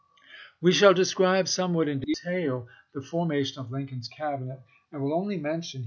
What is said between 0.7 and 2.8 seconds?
shall describe somewhat in detail